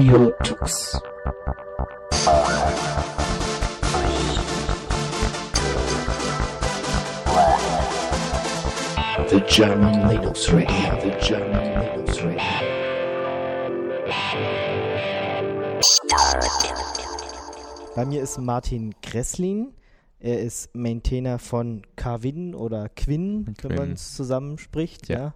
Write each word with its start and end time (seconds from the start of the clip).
Radio 0.00 0.32
Tux. 0.42 0.98
The 9.28 9.40
German 9.46 10.08
Linux 10.08 10.50
Radio, 10.50 11.00
the 11.02 11.10
German 11.20 11.82
Linux 11.82 12.22
Radio. 12.22 12.40
Bei 17.94 18.06
mir 18.06 18.22
ist 18.22 18.38
Martin 18.38 18.94
Gresslin. 19.02 19.74
Er 20.18 20.40
ist 20.40 20.74
Maintainer 20.74 21.38
von 21.38 21.82
Carvin 21.96 22.54
oder 22.54 22.88
Quinn, 22.88 23.46
wenn 23.46 23.54
Quinn. 23.54 23.76
man 23.76 23.92
es 23.92 24.14
zusammenspricht. 24.16 25.10
Ja. 25.10 25.18
Ja. 25.18 25.34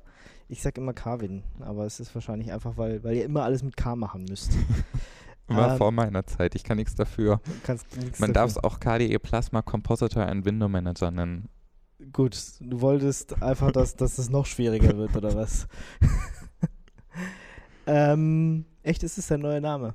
Ich 0.48 0.62
sag 0.62 0.76
immer 0.76 0.92
Carvin, 0.92 1.42
aber 1.60 1.86
es 1.86 2.00
ist 2.00 2.14
wahrscheinlich 2.14 2.52
einfach, 2.52 2.76
weil, 2.76 3.02
weil 3.02 3.16
ihr 3.16 3.24
immer 3.24 3.44
alles 3.44 3.62
mit 3.62 3.76
K 3.76 3.96
machen 3.96 4.24
müsst. 4.28 4.52
War 5.46 5.72
Ähm, 5.72 5.78
vor 5.78 5.92
meiner 5.92 6.26
Zeit, 6.26 6.54
ich 6.54 6.64
kann 6.64 6.78
nichts 6.78 6.94
dafür. 6.94 7.40
Man 8.18 8.32
darf 8.32 8.50
es 8.50 8.58
auch 8.58 8.80
KDE 8.80 9.18
Plasma 9.18 9.62
Compositor 9.62 10.24
and 10.24 10.44
Window 10.46 10.68
Manager 10.68 11.10
nennen. 11.10 11.48
Gut, 12.12 12.36
du 12.60 12.80
wolltest 12.80 13.42
einfach, 13.42 13.70
dass, 13.70 13.96
dass 13.96 14.18
es 14.18 14.30
noch 14.30 14.46
schwieriger 14.46 14.96
wird, 14.96 15.16
oder 15.16 15.34
was? 15.34 15.68
ähm, 17.86 18.64
echt, 18.82 19.02
ist 19.02 19.18
es 19.18 19.28
dein 19.28 19.40
neuer 19.40 19.60
Name? 19.60 19.94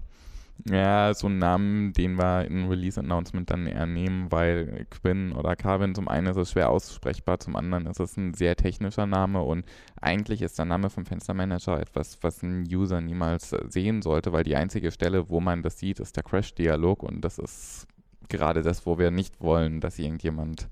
Ja, 0.68 1.13
so 1.13 1.27
einen 1.27 1.38
Namen, 1.38 1.94
den 1.94 2.16
wir 2.16 2.45
in 2.45 2.67
Release-Announcement 2.67 3.50
dann 3.50 3.66
eher 3.66 3.86
nehmen, 3.86 4.30
weil 4.31 4.86
Quinn 4.90 5.31
oder 5.31 5.55
Carvin 5.55 5.95
zum 5.95 6.09
einen 6.09 6.27
ist 6.27 6.36
es 6.36 6.52
schwer 6.52 6.70
aussprechbar, 6.70 7.40
zum 7.40 7.55
anderen 7.55 7.88
ist 7.88 8.00
es 8.00 8.17
ein 8.17 8.34
sehr 8.34 8.55
technischer 8.58 9.05
Name 9.05 9.41
und 9.41 9.66
eigentlich 10.02 10.41
ist 10.41 10.59
der 10.59 10.66
Name 10.66 10.89
vom 10.89 11.06
Fenstermanager 11.06 11.80
etwas, 11.80 12.17
was 12.22 12.44
ein 12.44 12.64
User 12.70 13.00
niemals 13.00 13.56
sehen 13.70 14.02
sollte, 14.02 14.33
weil 14.33 14.44
die 14.44 14.58
einzige 14.58 14.92
Stelle, 14.92 15.30
wo 15.30 15.39
man 15.39 15.64
das 15.64 15.80
sieht, 15.80 16.00
ist 16.02 16.17
der 16.17 16.23
Crash-Dialog 16.23 17.03
und 17.03 17.22
das 17.22 17.39
ist 17.39 17.88
gerade 18.28 18.61
das, 18.61 18.86
wo 18.86 19.00
wir 19.00 19.11
nicht 19.11 19.39
wollen, 19.42 19.80
dass 19.80 19.98
irgendjemand 19.98 20.67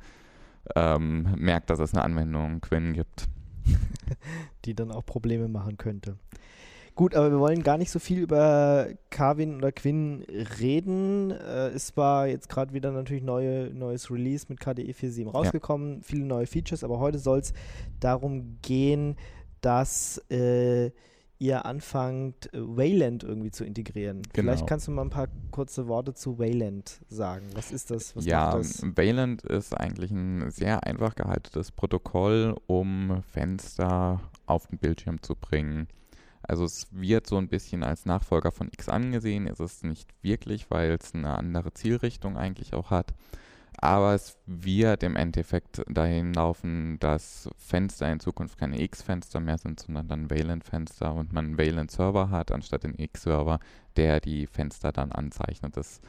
ähm, 0.76 1.34
merkt, 1.38 1.70
dass 1.70 1.80
es 1.80 1.94
eine 1.94 2.04
Anwendung 2.04 2.60
Quinn 2.60 2.94
gibt. 2.94 3.28
die 4.66 4.76
dann 4.76 4.92
auch 4.92 5.06
Probleme 5.06 5.48
machen 5.48 5.78
könnte. 5.78 6.18
Gut, 6.98 7.14
aber 7.14 7.30
wir 7.30 7.40
wollen 7.40 7.62
gar 7.62 7.78
nicht 7.78 7.92
so 7.92 8.00
viel 8.00 8.18
über 8.18 8.88
Carvin 9.12 9.58
oder 9.58 9.72
Quinn 9.72 10.26
reden. 10.60 11.30
Äh, 11.30 11.68
es 11.68 11.96
war 11.96 12.26
jetzt 12.26 12.50
gerade 12.50 12.74
wieder 12.74 12.92
natürlich 12.92 13.22
neue, 13.22 13.70
neues 13.72 14.10
Release 14.10 14.48
mit 14.50 14.60
KDE 14.60 14.94
4.7 14.94 15.30
rausgekommen, 15.30 16.02
viele 16.02 16.26
neue 16.26 16.48
Features, 16.48 16.84
aber 16.84 16.98
heute 16.98 17.20
soll 17.20 17.38
es 17.38 17.54
darum 18.00 18.58
gehen, 18.64 19.16
dass 19.62 20.18
äh, 20.32 20.90
ihr 21.38 21.68
anfangt, 21.68 22.50
Wayland 22.54 23.24
irgendwie 23.24 23.52
zu 23.52 23.64
integrieren. 23.64 24.24
Vielleicht 24.34 24.62
Genau. 24.62 24.66
kannst 24.66 24.88
du 24.88 24.92
mal 24.92 25.04
ein 25.04 25.12
paar 25.12 25.28
kurze 25.52 25.88
Worte 25.88 26.16
zu 26.16 26.40
Wayland 26.40 27.00
sagen. 27.10 27.46
Was 27.54 27.72
ist 27.72 27.92
das? 27.92 28.16
Was 28.16 28.26
ja, 28.26 28.58
das? 28.58 28.82
Wayland 28.82 29.44
ist 29.44 29.78
eigentlich 29.78 30.10
ein 30.10 30.50
sehr 30.50 30.84
einfach 30.84 31.14
gehaltenes 31.14 31.72
Protokoll, 31.72 32.56
um 32.66 33.22
Fenster 33.32 34.20
auf 34.48 34.66
den 34.66 34.80
Bildschirm 34.80 35.22
zu 35.22 35.36
bringen. 35.36 35.88
Also 36.48 36.64
es 36.64 36.88
wird 36.92 37.28
so 37.28 37.38
ein 37.38 37.50
bisschen 37.50 37.84
als 37.84 38.06
Nachfolger 38.06 38.52
von 38.52 38.70
X 38.72 38.88
angesehen, 38.90 39.48
ist 39.48 39.60
es 39.60 39.84
nicht 39.84 40.10
wirklich, 40.22 40.72
weil 40.72 40.92
es 40.92 41.14
eine 41.14 41.38
andere 41.38 41.74
Zielrichtung 41.74 42.38
eigentlich 42.38 42.74
auch 42.74 42.90
hat. 42.90 43.14
Aber 43.80 44.16
es 44.16 44.38
wird 44.48 45.04
im 45.04 45.16
Endeffekt 45.16 45.84
dahin 45.88 46.34
laufen, 46.34 46.98
dass 47.00 47.48
Fenster 47.58 48.12
in 48.12 48.20
Zukunft 48.20 48.58
keine 48.58 48.82
X-Fenster 48.82 49.40
mehr 49.40 49.60
sind, 49.60 49.80
sondern 49.80 50.08
dann 50.08 50.30
Wayland-Fenster 50.32 51.14
und 51.14 51.32
man 51.32 51.46
einen 51.46 51.58
Wayland-Server 51.60 52.32
hat, 52.32 52.52
anstatt 52.52 52.84
den 52.84 52.98
X-Server, 52.98 53.60
der 53.96 54.20
die 54.20 54.48
Fenster 54.48 54.92
dann 54.92 55.12
anzeichnet. 55.12 55.78
Das 55.78 56.02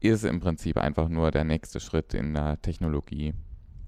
ist 0.00 0.24
im 0.24 0.40
Prinzip 0.40 0.76
einfach 0.76 1.08
nur 1.08 1.30
der 1.30 1.44
nächste 1.44 1.78
Schritt 1.78 2.14
in 2.14 2.34
der 2.34 2.60
Technologie. 2.62 3.34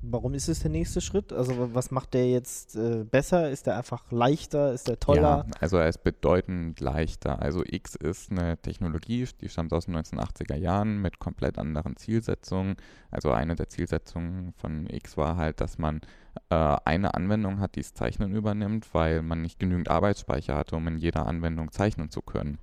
Warum 0.02 0.32
ist 0.32 0.48
es 0.48 0.60
der 0.60 0.70
nächste 0.70 1.00
Schritt? 1.02 1.30
Also 1.32 1.58
wa- 1.58 1.68
was 1.74 1.90
macht 1.90 2.14
der 2.14 2.30
jetzt 2.30 2.74
äh, 2.74 3.04
besser? 3.04 3.50
Ist 3.50 3.66
der 3.66 3.76
einfach 3.76 4.10
leichter? 4.10 4.72
Ist 4.72 4.88
der 4.88 4.98
toller? 4.98 5.44
Ja, 5.46 5.52
also 5.60 5.76
er 5.76 5.88
ist 5.88 6.02
bedeutend 6.02 6.80
leichter. 6.80 7.42
Also 7.42 7.62
X 7.66 7.96
ist 7.96 8.30
eine 8.30 8.56
Technologie, 8.56 9.26
die 9.42 9.48
stammt 9.50 9.74
aus 9.74 9.84
den 9.86 9.96
1980er 9.96 10.56
Jahren 10.56 11.02
mit 11.02 11.18
komplett 11.18 11.58
anderen 11.58 11.96
Zielsetzungen. 11.96 12.76
Also 13.10 13.30
eine 13.32 13.56
der 13.56 13.68
Zielsetzungen 13.68 14.54
von 14.54 14.86
X 14.88 15.18
war 15.18 15.36
halt, 15.36 15.60
dass 15.60 15.76
man 15.76 16.00
äh, 16.48 16.76
eine 16.84 17.12
Anwendung 17.12 17.60
hat, 17.60 17.76
die 17.76 17.80
das 17.82 17.92
Zeichnen 17.92 18.32
übernimmt, 18.34 18.94
weil 18.94 19.20
man 19.20 19.42
nicht 19.42 19.58
genügend 19.58 19.90
Arbeitsspeicher 19.90 20.56
hatte, 20.56 20.76
um 20.76 20.88
in 20.88 20.96
jeder 20.96 21.26
Anwendung 21.26 21.72
zeichnen 21.72 22.08
zu 22.08 22.22
können. 22.22 22.58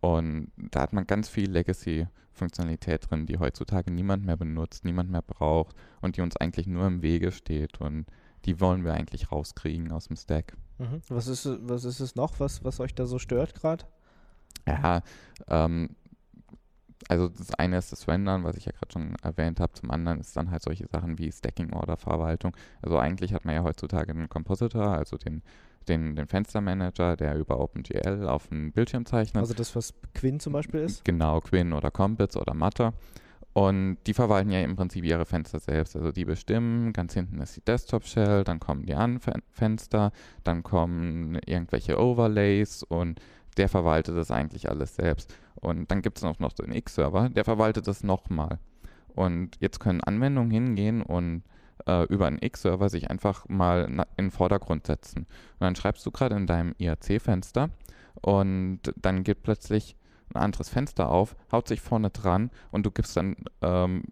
Und 0.00 0.52
da 0.56 0.82
hat 0.82 0.92
man 0.92 1.06
ganz 1.06 1.28
viel 1.28 1.50
Legacy-Funktionalität 1.50 3.10
drin, 3.10 3.26
die 3.26 3.38
heutzutage 3.38 3.90
niemand 3.90 4.24
mehr 4.24 4.36
benutzt, 4.36 4.84
niemand 4.84 5.10
mehr 5.10 5.22
braucht 5.22 5.74
und 6.00 6.16
die 6.16 6.20
uns 6.20 6.36
eigentlich 6.36 6.66
nur 6.66 6.86
im 6.86 7.02
Wege 7.02 7.32
steht. 7.32 7.80
Und 7.80 8.06
die 8.44 8.60
wollen 8.60 8.84
wir 8.84 8.94
eigentlich 8.94 9.32
rauskriegen 9.32 9.90
aus 9.92 10.06
dem 10.08 10.16
Stack. 10.16 10.56
Mhm. 10.78 11.00
Was, 11.08 11.26
ist, 11.26 11.44
es- 11.46 11.58
was 11.62 11.84
ist 11.84 12.00
es 12.00 12.14
noch, 12.14 12.38
was, 12.38 12.62
was 12.64 12.80
euch 12.80 12.94
da 12.94 13.06
so 13.06 13.18
stört 13.18 13.54
gerade? 13.54 13.84
Ja, 14.68 15.02
ähm, 15.48 15.90
also 17.08 17.28
das 17.28 17.54
eine 17.54 17.78
ist 17.78 17.92
das 17.92 18.08
Rendern, 18.08 18.44
was 18.44 18.56
ich 18.56 18.64
ja 18.64 18.72
gerade 18.72 18.92
schon 18.92 19.14
erwähnt 19.22 19.60
habe. 19.60 19.72
Zum 19.74 19.90
anderen 19.90 20.20
ist 20.20 20.36
dann 20.36 20.50
halt 20.50 20.62
solche 20.62 20.86
Sachen 20.88 21.18
wie 21.18 21.30
Stacking-Order-Verwaltung. 21.30 22.56
Also 22.82 22.98
eigentlich 22.98 23.32
hat 23.32 23.44
man 23.44 23.54
ja 23.54 23.62
heutzutage 23.62 24.10
einen 24.12 24.28
Compositor, 24.28 24.88
also 24.88 25.16
den, 25.16 25.42
den, 25.88 26.16
den 26.16 26.26
Fenstermanager, 26.26 27.16
der 27.16 27.36
über 27.36 27.60
OpenGL 27.60 28.26
auf 28.26 28.48
den 28.48 28.72
Bildschirm 28.72 29.06
zeichnet. 29.06 29.40
Also 29.40 29.54
das, 29.54 29.74
was 29.76 29.94
Quinn 30.14 30.40
zum 30.40 30.52
Beispiel 30.52 30.80
ist? 30.80 31.04
Genau, 31.04 31.40
Quinn 31.40 31.72
oder 31.72 31.90
Compits 31.90 32.36
oder 32.36 32.54
Matter. 32.54 32.94
Und 33.52 33.96
die 34.06 34.12
verwalten 34.12 34.50
ja 34.50 34.60
im 34.60 34.76
Prinzip 34.76 35.02
ihre 35.02 35.24
Fenster 35.24 35.58
selbst. 35.58 35.96
Also 35.96 36.12
die 36.12 36.26
bestimmen, 36.26 36.92
ganz 36.92 37.14
hinten 37.14 37.40
ist 37.40 37.56
die 37.56 37.64
Desktop-Shell, 37.64 38.44
dann 38.44 38.60
kommen 38.60 38.84
die 38.84 38.94
anderen 38.94 39.42
Fenster, 39.50 40.12
dann 40.44 40.62
kommen 40.62 41.38
irgendwelche 41.46 41.98
Overlays 41.98 42.82
und 42.82 43.18
der 43.56 43.70
verwaltet 43.70 44.14
das 44.14 44.30
eigentlich 44.30 44.68
alles 44.68 44.96
selbst. 44.96 45.34
Und 45.54 45.90
dann 45.90 46.02
gibt 46.02 46.18
es 46.18 46.24
auch 46.24 46.38
noch 46.38 46.52
den 46.52 46.70
X-Server, 46.70 47.30
der 47.30 47.46
verwaltet 47.46 47.86
das 47.86 48.04
nochmal. 48.04 48.58
Und 49.14 49.56
jetzt 49.60 49.80
können 49.80 50.02
Anwendungen 50.02 50.50
hingehen 50.50 51.00
und 51.00 51.42
äh, 51.86 52.04
über 52.04 52.26
einen 52.26 52.42
X-Server 52.42 52.88
sich 52.88 53.10
einfach 53.10 53.48
mal 53.48 53.84
in 54.16 54.26
den 54.26 54.30
Vordergrund 54.30 54.86
setzen. 54.86 55.20
Und 55.20 55.60
dann 55.60 55.76
schreibst 55.76 56.04
du 56.06 56.10
gerade 56.10 56.36
in 56.36 56.46
deinem 56.46 56.74
IRC-Fenster 56.78 57.70
und 58.20 58.80
dann 58.96 59.24
geht 59.24 59.42
plötzlich 59.42 59.96
ein 60.34 60.40
anderes 60.40 60.68
Fenster 60.68 61.10
auf, 61.10 61.36
haut 61.52 61.68
sich 61.68 61.80
vorne 61.80 62.10
dran 62.10 62.50
und 62.70 62.84
du 62.84 62.90
gibst 62.90 63.16
dann 63.16 63.36
ähm, 63.62 64.04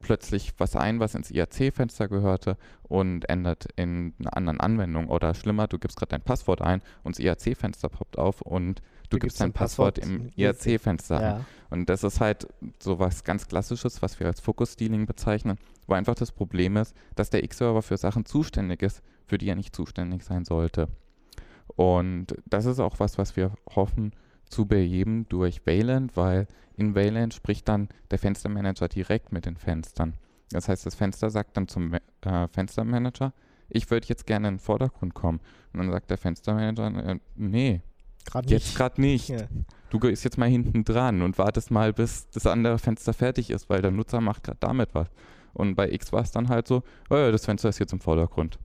plötzlich 0.00 0.54
was 0.58 0.76
ein, 0.76 1.00
was 1.00 1.14
ins 1.14 1.30
IRC-Fenster 1.30 2.08
gehörte 2.08 2.56
und 2.82 3.28
ändert 3.28 3.66
in 3.76 4.14
einer 4.20 4.36
anderen 4.36 4.60
Anwendung. 4.60 5.08
Oder 5.08 5.34
schlimmer, 5.34 5.66
du 5.66 5.78
gibst 5.78 5.98
gerade 5.98 6.10
dein 6.10 6.22
Passwort 6.22 6.62
ein 6.62 6.82
und 7.02 7.16
das 7.16 7.24
IRC-Fenster 7.24 7.88
poppt 7.88 8.18
auf 8.18 8.40
und 8.42 8.80
du, 9.10 9.18
gibst 9.18 9.40
dein 9.40 9.52
Passwort, 9.52 9.98
im 9.98 10.16
im 10.16 10.30
IRC. 10.36 10.66
IRC-Fenster 10.66 11.18
ein. 11.18 11.22
Ja. 11.22 11.44
Und 11.70 11.88
das 11.88 12.02
ist 12.02 12.20
halt 12.20 12.48
so 12.80 12.98
was 12.98 13.24
ganz 13.24 13.46
Klassisches, 13.46 14.02
was 14.02 14.18
wir 14.20 14.26
als 14.26 14.40
Focus-Stealing 14.40 15.06
bezeichnen, 15.06 15.58
wo 15.86 15.94
einfach 15.94 16.14
das 16.14 16.32
Problem 16.32 16.76
ist, 16.76 16.94
dass 17.14 17.30
der 17.30 17.44
X-Server 17.44 17.82
für 17.82 17.96
Sachen 17.96 18.24
zuständig 18.24 18.82
ist, 18.82 19.02
für 19.26 19.38
die 19.38 19.48
er 19.48 19.54
nicht 19.56 19.74
zuständig 19.74 20.24
sein 20.24 20.44
sollte. 20.44 20.88
Und 21.76 22.34
das 22.46 22.64
ist 22.64 22.80
auch 22.80 22.98
was, 22.98 23.18
was 23.18 23.36
wir 23.36 23.52
hoffen 23.74 24.12
zu 24.46 24.66
beheben 24.66 25.26
durch 25.28 25.66
Wayland, 25.66 26.16
weil 26.16 26.46
in 26.76 26.94
Wayland 26.94 27.34
spricht 27.34 27.68
dann 27.68 27.88
der 28.10 28.18
Fenstermanager 28.18 28.88
direkt 28.88 29.32
mit 29.32 29.46
den 29.46 29.56
Fenstern. 29.56 30.14
Das 30.50 30.68
heißt, 30.68 30.86
das 30.86 30.94
Fenster 30.94 31.28
sagt 31.28 31.56
dann 31.56 31.68
zum 31.68 31.92
äh, 31.92 32.48
Fenstermanager, 32.48 33.34
ich 33.68 33.90
würde 33.90 34.06
jetzt 34.08 34.26
gerne 34.26 34.48
in 34.48 34.54
den 34.54 34.60
Vordergrund 34.60 35.12
kommen. 35.14 35.40
Und 35.72 35.80
dann 35.80 35.90
sagt 35.90 36.10
der 36.10 36.16
Fenstermanager, 36.16 36.86
äh, 37.06 37.18
nee, 37.36 37.82
Gerade 38.30 38.48
jetzt 38.50 38.76
gerade 38.76 39.00
nicht. 39.00 39.28
Ja. 39.28 39.38
Du 39.90 39.98
gehst 39.98 40.22
jetzt 40.24 40.36
mal 40.36 40.48
hinten 40.48 40.84
dran 40.84 41.22
und 41.22 41.38
wartest 41.38 41.70
mal, 41.70 41.92
bis 41.92 42.28
das 42.30 42.46
andere 42.46 42.78
Fenster 42.78 43.14
fertig 43.14 43.50
ist, 43.50 43.70
weil 43.70 43.80
der 43.80 43.90
Nutzer 43.90 44.20
macht 44.20 44.44
gerade 44.44 44.58
damit 44.60 44.94
was. 44.94 45.08
Und 45.54 45.74
bei 45.76 45.90
X 45.90 46.12
war 46.12 46.22
es 46.22 46.30
dann 46.30 46.48
halt 46.48 46.68
so, 46.68 46.82
oh 47.10 47.16
ja, 47.16 47.30
das 47.30 47.44
Fenster 47.46 47.68
ist 47.70 47.78
jetzt 47.78 47.92
im 47.92 48.00
Vordergrund. 48.00 48.58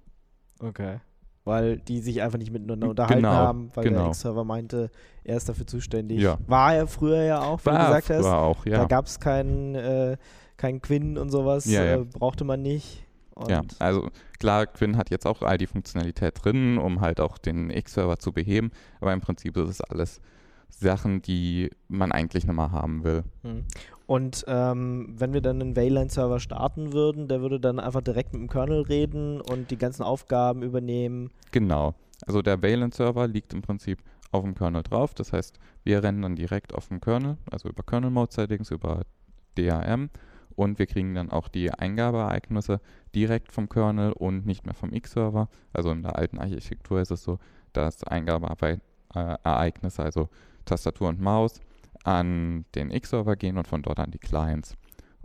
Okay. 0.59 0.99
Weil 1.45 1.77
die 1.77 1.99
sich 1.99 2.21
einfach 2.21 2.37
nicht 2.37 2.51
miteinander 2.51 2.89
unterhalten 2.89 3.23
Genau, 3.23 3.33
haben, 3.33 3.71
weil 3.73 3.83
der 3.83 3.91
genau. 3.93 4.07
X-Server 4.09 4.43
meinte, 4.43 4.91
er 5.23 5.37
ist 5.37 5.47
dafür 5.49 5.67
zuständig. 5.67 6.19
Ja. 6.21 6.37
War 6.47 6.75
er 6.75 6.87
früher 6.87 7.23
ja 7.23 7.41
auch, 7.41 7.59
wie 7.61 7.69
du 7.69 7.75
War 7.75 7.85
gesagt 7.87 8.09
hast. 8.09 8.21
früher 8.25 8.37
auch, 8.37 8.63
Da 8.65 8.71
ja. 8.71 8.85
gab 8.85 9.05
es 9.05 9.19
keinen 9.19 9.75
äh, 9.75 10.17
kein 10.57 10.81
Quinn 10.81 11.17
und 11.17 11.29
sowas, 11.29 11.65
ja. 11.65 11.83
Äh, 11.83 12.05
brauchte 12.05 12.43
man 12.45 12.61
nicht. 12.61 13.02
Und 13.35 13.49
Ja, 13.49 13.61
also 13.79 14.09
klar, 14.39 14.67
Quinn 14.67 14.97
hat 14.97 15.09
jetzt 15.09 15.25
auch 15.25 15.41
all 15.41 15.57
die 15.57 15.67
Funktionalität 15.67 16.43
drin, 16.43 16.77
um 16.77 17.01
halt 17.01 17.19
auch 17.19 17.37
den 17.37 17.69
X-Server 17.69 18.19
zu 18.19 18.31
beheben, 18.31 18.71
aber 19.01 19.13
im 19.13 19.21
Prinzip 19.21 19.57
ist 19.57 19.69
es 19.69 19.81
alles 19.81 20.21
Sachen, 20.69 21.21
die 21.21 21.69
man 21.87 22.11
eigentlich 22.11 22.45
nicht 22.45 22.55
mal 22.55 22.71
haben 22.71 23.03
will. 23.03 23.23
Hm. 23.43 23.63
Und 24.05 24.43
ähm, 24.47 25.13
wenn 25.17 25.33
wir 25.33 25.41
dann 25.41 25.61
einen 25.61 25.75
Wayland-Server 25.75 26.39
starten 26.39 26.93
würden, 26.93 27.27
der 27.27 27.41
würde 27.41 27.59
dann 27.59 27.79
einfach 27.79 28.01
direkt 28.01 28.33
mit 28.33 28.41
dem 28.41 28.49
Kernel 28.49 28.81
reden 28.81 29.39
und 29.39 29.71
die 29.71 29.77
ganzen 29.77 30.03
Aufgaben 30.03 30.61
übernehmen. 30.61 31.31
Genau. 31.51 31.95
Also 32.27 32.41
der 32.41 32.61
Wayland-Server 32.61 33.27
liegt 33.27 33.53
im 33.53 33.61
Prinzip 33.61 33.99
auf 34.31 34.43
dem 34.43 34.55
Kernel 34.55 34.83
drauf. 34.83 35.13
Das 35.13 35.31
heißt, 35.31 35.57
wir 35.83 36.03
rennen 36.03 36.21
dann 36.21 36.35
direkt 36.35 36.73
auf 36.73 36.89
dem 36.89 36.99
Kernel, 36.99 37.37
also 37.49 37.69
über 37.69 37.83
Kernel 37.83 38.09
Mode 38.09 38.33
Settings, 38.33 38.71
über 38.71 39.03
DRM 39.57 40.09
und 40.55 40.79
wir 40.79 40.85
kriegen 40.85 41.15
dann 41.15 41.31
auch 41.31 41.47
die 41.47 41.71
Eingabeereignisse 41.71 42.79
direkt 43.15 43.51
vom 43.51 43.69
Kernel 43.69 44.11
und 44.13 44.45
nicht 44.45 44.65
mehr 44.65 44.75
vom 44.75 44.93
X-Server. 44.93 45.49
Also 45.71 45.91
in 45.91 46.03
der 46.03 46.17
alten 46.17 46.39
Architektur 46.39 47.01
ist 47.01 47.11
es 47.11 47.23
so, 47.23 47.39
dass 47.73 48.03
Eingabeereignisse, 48.03 50.03
also 50.03 50.29
Tastatur 50.65 51.09
und 51.09 51.21
Maus, 51.21 51.61
an 52.03 52.65
den 52.75 52.91
X-Server 52.91 53.35
gehen 53.35 53.57
und 53.57 53.67
von 53.67 53.81
dort 53.81 53.99
an 53.99 54.11
die 54.11 54.19
Clients. 54.19 54.75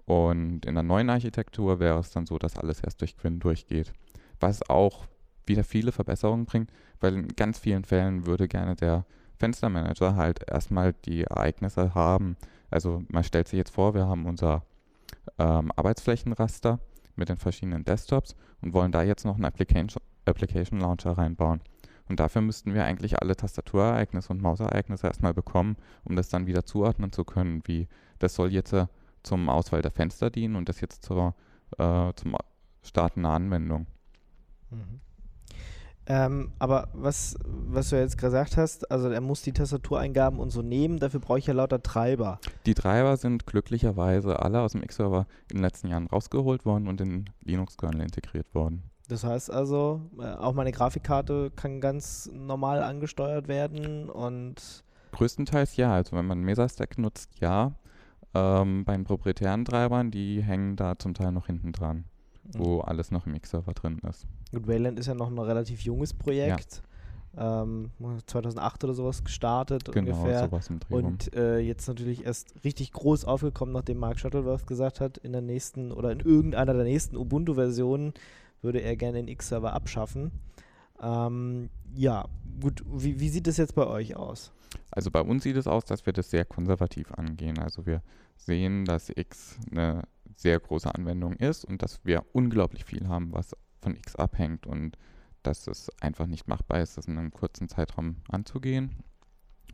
Und 0.05 0.65
in 0.65 0.75
der 0.75 0.83
neuen 0.83 1.11
Architektur 1.11 1.81
wäre 1.81 1.99
es 1.99 2.11
dann 2.11 2.27
so, 2.27 2.39
dass 2.39 2.57
alles 2.57 2.81
erst 2.81 3.01
durch 3.01 3.17
Quinn 3.17 3.41
durchgeht. 3.41 3.93
Was 4.41 4.69
auch 4.71 5.07
wieder 5.45 5.65
viele 5.65 5.93
Verbesserungen 5.93 6.47
bringt, 6.47 6.71
weil 7.01 7.15
in 7.15 7.29
ganz 7.29 7.59
vielen 7.59 7.85
Fällen 7.85 8.27
würde 8.27 8.49
gerne 8.49 8.77
der 8.77 9.05
Fenstermanager 9.39 10.17
halt 10.17 10.49
erstmal 10.49 10.93
die 10.93 11.25
Ereignisse 11.25 11.95
haben. 11.95 12.37
Also 12.71 13.03
man 13.09 13.25
stellt 13.25 13.49
sich 13.49 13.57
jetzt 13.57 13.75
vor, 13.75 13.95
wir 13.95 14.07
haben 14.07 14.27
unser 14.27 14.63
ähm, 15.39 15.73
Arbeitsflächenraster 15.77 16.81
mit 17.17 17.29
den 17.29 17.39
verschiedenen 17.39 17.85
Desktops 17.85 18.37
und 18.61 18.73
wollen 18.73 18.93
da 18.93 19.03
jetzt 19.03 19.25
noch 19.25 19.35
einen 19.35 19.45
Application, 19.45 20.03
Application 20.25 20.81
Launcher 20.81 21.13
reinbauen. 21.13 21.61
Und 22.09 22.21
dafür 22.21 22.41
müssten 22.41 22.75
wir 22.75 22.85
eigentlich 22.85 23.21
alle 23.21 23.37
Tastaturereignisse 23.37 24.33
und 24.33 24.41
Mausereignisse 24.41 25.07
erstmal 25.07 25.35
bekommen, 25.35 25.77
um 26.05 26.17
das 26.17 26.29
dann 26.29 26.47
wieder 26.47 26.65
zuordnen 26.65 27.13
zu 27.13 27.25
können, 27.25 27.63
wie 27.67 27.87
das 28.19 28.35
soll 28.35 28.53
jetzt 28.53 28.73
äh, 28.73 28.87
zum 29.23 29.49
Auswahl 29.49 29.83
der 29.83 29.91
Fenster 29.91 30.31
dienen 30.31 30.57
und 30.57 30.69
das 30.69 30.81
jetzt 30.81 31.05
zur, 31.05 31.35
äh, 31.77 32.13
zum 32.15 32.37
Starten 32.83 33.27
einer 33.27 33.35
Anwendung. 33.35 33.87
Mhm. 34.71 35.01
Ähm, 36.11 36.53
aber 36.59 36.89
was, 36.95 37.37
was 37.45 37.91
du 37.91 37.97
jetzt 37.97 38.17
gesagt 38.17 38.57
hast, 38.57 38.91
also 38.91 39.11
er 39.11 39.21
muss 39.21 39.43
die 39.43 39.53
Tastatureingaben 39.53 40.41
und 40.41 40.49
so 40.49 40.63
nehmen, 40.63 40.99
dafür 40.99 41.21
brauche 41.21 41.39
ich 41.39 41.47
ja 41.47 41.53
lauter 41.53 41.83
Treiber. 41.83 42.41
Die 42.65 42.73
Treiber 42.73 43.19
sind 43.19 43.47
glücklicherweise 43.47 44.41
alle 44.41 44.63
aus 44.63 44.73
dem 44.73 44.83
X-Server 44.83 45.27
in 45.51 45.59
den 45.59 45.63
letzten 45.63 45.89
Jahren 45.89 46.07
rausgeholt 46.07 46.65
worden 46.65 46.89
und 46.89 46.99
in 47.03 47.27
Linux-Kernel 47.45 48.01
integriert 48.01 48.55
worden. 48.55 48.85
Das 49.09 49.23
heißt 49.23 49.51
also, 49.51 50.01
äh, 50.19 50.25
auch 50.25 50.55
meine 50.55 50.73
Grafikkarte 50.73 51.51
kann 51.55 51.81
ganz 51.81 52.31
normal 52.33 52.83
angesteuert 52.83 53.47
werden 53.47 54.09
und. 54.09 54.85
Größtenteils 55.13 55.77
ja. 55.77 55.93
Also 55.93 56.17
wenn 56.17 56.27
man 56.27 56.41
Mesastack 56.41 56.97
nutzt, 56.97 57.39
ja. 57.41 57.73
Ähm, 58.35 58.85
bei 58.85 58.93
den 58.95 59.05
proprietären 59.05 59.67
Treibern, 59.67 60.11
die 60.11 60.43
hängen 60.43 60.77
da 60.77 60.99
zum 60.99 61.13
Teil 61.13 61.33
noch 61.33 61.47
hinten 61.47 61.73
dran. 61.73 62.05
Wo 62.57 62.81
alles 62.81 63.11
noch 63.11 63.27
im 63.27 63.35
X-Server 63.35 63.73
drin 63.73 63.99
ist. 64.09 64.27
Gut, 64.53 64.67
Wayland 64.67 64.99
ist 64.99 65.07
ja 65.07 65.15
noch 65.15 65.31
ein 65.31 65.39
relativ 65.39 65.81
junges 65.81 66.15
Projekt. 66.15 66.83
Ja. 67.37 67.63
Ähm, 67.63 67.91
2008 68.27 68.85
oder 68.85 68.95
sowas 68.95 69.23
gestartet 69.23 69.85
genau, 69.93 70.17
ungefähr. 70.17 70.45
Sowas 70.45 70.71
im 70.71 70.81
und 70.89 71.35
äh, 71.35 71.59
jetzt 71.59 71.87
natürlich 71.87 72.25
erst 72.25 72.65
richtig 72.65 72.91
groß 72.93 73.27
aufgekommen, 73.27 73.73
nachdem 73.73 73.99
Mark 73.99 74.19
Shuttleworth 74.19 74.67
gesagt 74.67 75.01
hat, 75.01 75.19
in 75.19 75.33
der 75.33 75.43
nächsten 75.43 75.93
oder 75.93 76.11
in 76.11 76.21
irgendeiner 76.21 76.73
der 76.73 76.85
nächsten 76.85 77.17
Ubuntu-Versionen 77.17 78.15
würde 78.63 78.81
er 78.81 78.97
gerne 78.97 79.19
den 79.19 79.29
X-Server 79.29 79.73
abschaffen. 79.73 80.33
Ähm, 81.01 81.69
ja, 81.95 82.25
gut, 82.61 82.83
wie, 82.91 83.21
wie 83.21 83.29
sieht 83.29 83.47
es 83.47 83.57
jetzt 83.57 83.75
bei 83.75 83.87
euch 83.87 84.17
aus? 84.17 84.53
Also 84.91 85.11
bei 85.11 85.21
uns 85.21 85.45
sieht 85.45 85.57
es 85.57 85.67
aus, 85.67 85.85
dass 85.85 86.07
wir 86.07 86.13
das 86.13 86.31
sehr 86.31 86.45
konservativ 86.45 87.13
angehen. 87.13 87.59
Also 87.59 87.87
wir 87.87 88.03
sehen, 88.37 88.85
dass 88.85 89.11
X 89.11 89.59
eine 89.71 90.03
sehr 90.39 90.61
große 90.61 90.95
Anwendung 90.95 91.33
ist 91.35 91.65
und 91.65 91.83
dass 91.83 92.05
wir 92.05 92.25
unglaublich 92.33 92.85
viel 92.85 93.09
haben, 93.09 93.33
was 93.33 93.57
von 93.81 93.97
X 93.97 94.15
abhängt 94.15 94.67
und 94.67 94.97
dass 95.43 95.67
es 95.67 95.91
einfach 96.01 96.27
nicht 96.27 96.47
machbar 96.47 96.81
ist, 96.81 96.97
das 96.97 97.07
in 97.07 97.19
einem 97.19 97.33
kurzen 97.33 97.69
Zeitraum 97.69 98.17
anzugehen 98.29 99.03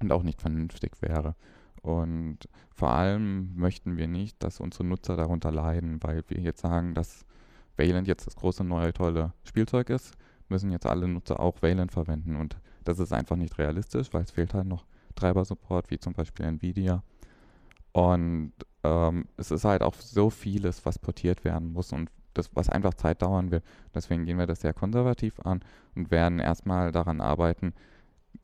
und 0.01 0.11
auch 0.11 0.23
nicht 0.23 0.41
vernünftig 0.41 1.01
wäre. 1.03 1.37
Und 1.83 2.39
vor 2.75 2.91
allem 2.91 3.55
möchten 3.57 3.99
wir 3.99 4.09
nicht, 4.09 4.43
dass 4.43 4.59
unsere 4.59 4.85
Nutzer 4.85 5.17
darunter 5.17 5.53
leiden, 5.53 6.03
weil 6.03 6.23
wir 6.29 6.41
jetzt 6.41 6.63
sagen, 6.63 6.95
dass 6.95 7.27
Wayland 7.77 8.09
jetzt 8.09 8.27
das 8.27 8.37
große 8.37 8.65
neue 8.65 8.95
tolle 8.95 9.35
Spielzeug 9.45 9.91
ist, 9.91 10.15
müssen 10.49 10.71
jetzt 10.71 10.87
alle 10.87 11.09
Nutzer 11.09 11.41
auch 11.41 11.61
Wayland 11.61 11.93
verwenden 11.93 12.37
und 12.37 12.57
das 12.85 12.99
ist 12.99 13.13
einfach 13.13 13.37
nicht 13.37 13.59
realistisch, 13.59 14.13
weil 14.13 14.23
es 14.23 14.31
fehlt 14.31 14.55
halt 14.55 14.67
noch 14.67 14.87
Treiber-Support, 15.15 15.91
wie 15.91 15.99
zum 15.99 16.15
Beispiel 16.15 16.47
Nvidia. 16.47 17.03
Und 17.93 18.53
ähm, 18.85 19.27
es 19.37 19.51
ist 19.51 19.65
halt 19.65 19.83
auch 19.83 19.95
so 19.95 20.31
vieles, 20.31 20.85
was 20.87 20.99
portiert 20.99 21.45
werden 21.45 21.73
muss 21.73 21.93
und 21.93 22.11
das, 22.35 22.51
was 22.55 22.69
einfach 22.69 22.95
Zeit 22.95 23.23
dauern 23.23 23.51
will. 23.51 23.63
Deswegen 23.95 24.25
gehen 24.25 24.39
wir 24.39 24.47
das 24.47 24.61
sehr 24.61 24.75
konservativ 24.75 25.41
an 25.41 25.61
und 25.95 26.11
werden 26.11 26.39
erstmal 26.39 26.93
daran 26.93 27.21
arbeiten, 27.21 27.73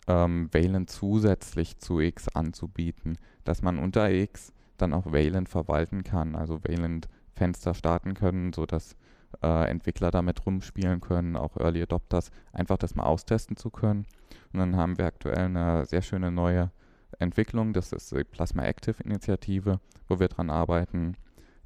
ähm, 0.07 0.49
Wayland 0.53 0.91
zusätzlich 0.91 1.79
zu 1.79 2.01
X 2.01 2.29
anzubieten, 2.29 3.19
dass 3.45 3.63
man 3.63 3.79
unter 3.79 4.11
X 4.11 4.53
dann 4.79 4.95
auch 4.95 5.13
Wayland 5.13 5.49
verwalten 5.49 6.05
kann, 6.05 6.35
also 6.35 6.63
Wayland-Fenster 6.65 7.75
starten 7.75 8.15
können, 8.15 8.53
sodass 8.53 8.97
äh, 9.43 9.69
Entwickler 9.69 10.11
damit 10.11 10.47
rumspielen 10.47 11.01
können, 11.01 11.37
auch 11.37 11.57
Early 11.57 11.83
Adopters, 11.83 12.31
einfach 12.53 12.79
das 12.79 12.95
mal 12.95 13.05
austesten 13.05 13.57
zu 13.57 13.71
können. 13.71 14.07
Und 14.53 14.61
dann 14.61 14.77
haben 14.77 14.99
wir 14.99 15.07
aktuell 15.07 15.47
eine 15.47 15.85
sehr 15.85 16.03
schöne 16.03 16.31
neue 16.31 16.71
Entwicklung, 17.19 17.73
das 17.73 17.93
ist 17.93 18.13
die 18.13 18.25
Plasma 18.25 18.65
Active 18.65 19.03
Initiative, 19.03 19.81
wo 20.09 20.21
wir 20.21 20.29
daran 20.29 20.51
arbeiten, 20.51 21.17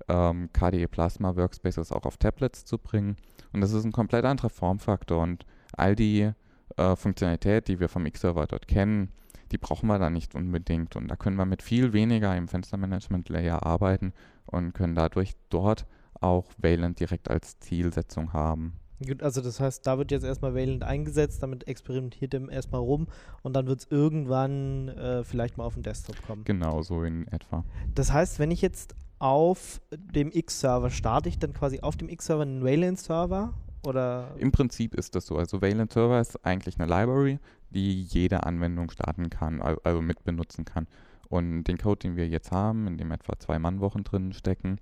ähm, 0.09 0.51
KDE 0.53 0.89
Plasma 0.89 1.37
Workspaces 1.37 1.93
auch 1.93 2.05
auf 2.05 2.17
Tablets 2.17 2.65
zu 2.65 2.79
bringen. 2.79 3.17
Und 3.53 3.61
das 3.61 3.73
ist 3.73 3.85
ein 3.85 3.93
komplett 3.93 4.25
anderer 4.25 4.51
Formfaktor 4.51 5.23
und 5.23 5.47
all 5.77 5.95
die 5.95 6.31
äh, 6.77 6.97
Funktionalität, 6.97 7.69
die 7.69 7.81
wir 7.81 7.89
vom 7.89 8.07
X-Server 8.07 8.47
dort 8.47 8.69
kennen, 8.69 9.13
die 9.53 9.59
brauchen 9.59 9.87
wir 9.87 9.99
da 9.99 10.11
nicht 10.11 10.35
unbedingt. 10.35 10.97
Und 10.97 11.09
da 11.09 11.17
können 11.17 11.37
wir 11.37 11.47
mit 11.47 11.63
viel 11.63 11.93
weniger 11.93 12.37
im 12.37 12.49
Fenstermanagement-Layer 12.49 13.65
arbeiten 13.65 14.13
und 14.47 14.73
können 14.73 14.95
dadurch 14.95 15.35
dort 15.51 15.87
auch 16.21 16.47
Wayland 16.59 17.01
direkt 17.01 17.31
als 17.31 17.59
Zielsetzung 17.61 18.33
haben. 18.33 18.81
Gut, 19.07 19.23
also 19.23 19.41
das 19.41 19.61
heißt, 19.61 19.87
da 19.87 19.99
wird 19.99 20.11
jetzt 20.11 20.25
erstmal 20.25 20.55
Wayland 20.55 20.83
eingesetzt, 20.83 21.43
damit 21.43 21.67
experimentiert 21.67 22.35
er 22.35 22.49
erstmal 22.49 22.81
rum 22.81 23.07
und 23.43 23.55
dann 23.55 23.67
wird 23.67 23.81
es 23.81 23.87
irgendwann 23.91 24.89
äh, 24.89 25.25
vielleicht 25.25 25.59
mal 25.59 25.65
auf 25.65 25.75
den 25.75 25.83
Desktop 25.83 26.21
kommen. 26.27 26.45
Genau, 26.45 26.83
so 26.83 27.03
in 27.03 27.27
etwa. 27.29 27.65
Das 27.95 28.13
heißt, 28.13 28.39
wenn 28.39 28.51
ich 28.51 28.63
jetzt 28.63 28.95
auf 29.19 29.81
dem 29.93 30.31
X-Server 30.33 30.91
starte, 30.91 31.29
ich 31.29 31.39
dann 31.39 31.53
quasi 31.53 31.81
auf 31.81 31.97
dem 31.97 32.09
X-Server 32.09 32.43
einen 32.43 32.65
Wayland-Server 32.65 33.55
oder? 33.87 34.35
Im 34.39 34.53
Prinzip 34.53 34.95
ist 34.95 35.15
das 35.15 35.27
so. 35.27 35.37
Also 35.37 35.61
Wayland 35.61 35.93
Server 35.93 36.21
ist 36.21 36.45
eigentlich 36.45 36.79
eine 36.79 36.89
Library, 36.89 37.39
die 37.71 38.03
jede 38.03 38.45
Anwendung 38.45 38.91
starten 38.91 39.31
kann, 39.31 39.61
also 39.61 40.01
mitbenutzen 40.01 40.65
kann. 40.65 40.87
Und 41.29 41.65
den 41.65 41.79
Code, 41.79 42.01
den 42.01 42.17
wir 42.17 42.29
jetzt 42.29 42.53
haben, 42.53 42.87
in 42.87 42.97
dem 42.97 43.11
etwa 43.11 43.39
zwei 43.39 43.59
Mannwochen 43.59 44.05
drin 44.05 44.33
stecken, 44.33 44.79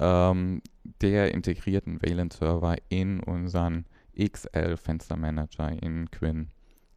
ähm, 0.00 0.62
der 1.00 1.32
integriert 1.34 1.86
einen 1.86 2.02
Wayland-Server 2.02 2.76
in 2.88 3.20
unseren 3.20 3.86
XL-Fenstermanager 4.18 5.82
in 5.82 6.10
Quinn. 6.10 6.48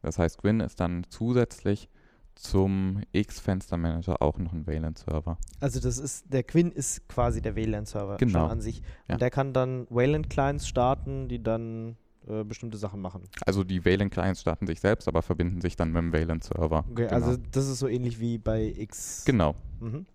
Das 0.02 0.18
heißt, 0.18 0.38
Quinn 0.38 0.60
ist 0.60 0.80
dann 0.80 1.04
zusätzlich 1.08 1.88
zum 2.34 3.00
X-Fenstermanager 3.12 4.20
auch 4.20 4.38
noch 4.38 4.52
ein 4.52 4.66
Wayland-Server. 4.66 5.38
Also 5.60 5.80
das 5.80 5.98
ist, 5.98 6.32
der 6.32 6.42
Quinn 6.42 6.70
ist 6.70 7.08
quasi 7.08 7.40
der 7.40 7.56
Wayland-Server 7.56 8.18
genau. 8.18 8.40
schon 8.40 8.50
an 8.50 8.60
sich. 8.60 8.80
Und 9.08 9.12
ja. 9.12 9.16
der 9.16 9.30
kann 9.30 9.52
dann 9.52 9.86
Wayland-Clients 9.88 10.68
starten, 10.68 11.28
die 11.28 11.42
dann 11.42 11.96
äh, 12.28 12.44
bestimmte 12.44 12.76
Sachen 12.76 13.00
machen. 13.00 13.22
Also 13.46 13.64
die 13.64 13.84
Wayland-Clients 13.84 14.42
starten 14.42 14.66
sich 14.66 14.80
selbst, 14.80 15.08
aber 15.08 15.22
verbinden 15.22 15.60
sich 15.60 15.76
dann 15.76 15.92
mit 15.92 16.02
dem 16.02 16.12
Wayland-Server. 16.12 16.84
Okay, 16.90 17.06
genau. 17.08 17.12
also 17.12 17.36
das 17.52 17.68
ist 17.68 17.78
so 17.78 17.88
ähnlich 17.88 18.20
wie 18.20 18.38
bei 18.38 18.74
X. 18.76 19.24
Genau. 19.24 19.54
Mhm. 19.80 20.06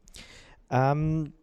Ähm, 0.70 1.34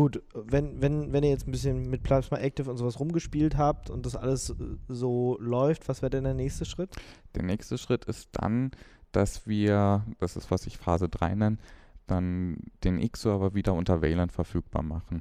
Gut, 0.00 0.22
wenn, 0.32 0.80
wenn, 0.80 1.12
wenn 1.12 1.22
ihr 1.24 1.28
jetzt 1.28 1.46
ein 1.46 1.50
bisschen 1.50 1.90
mit 1.90 2.02
Plasma 2.02 2.38
Active 2.38 2.70
und 2.70 2.78
sowas 2.78 2.98
rumgespielt 2.98 3.58
habt 3.58 3.90
und 3.90 4.06
das 4.06 4.16
alles 4.16 4.48
äh, 4.48 4.54
so 4.88 5.36
läuft, 5.38 5.90
was 5.90 6.00
wäre 6.00 6.08
denn 6.08 6.24
der 6.24 6.32
nächste 6.32 6.64
Schritt? 6.64 6.96
Der 7.34 7.42
nächste 7.42 7.76
Schritt 7.76 8.06
ist 8.06 8.30
dann, 8.32 8.70
dass 9.12 9.46
wir, 9.46 10.06
das 10.18 10.38
ist 10.38 10.50
was 10.50 10.66
ich 10.66 10.78
Phase 10.78 11.10
3 11.10 11.34
nenne, 11.34 11.58
dann 12.06 12.56
den 12.82 12.98
X-Server 12.98 13.54
wieder 13.54 13.74
unter 13.74 14.00
Wayland 14.00 14.32
verfügbar 14.32 14.82
machen. 14.82 15.20